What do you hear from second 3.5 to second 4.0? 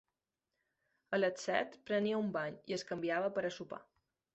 a sopar.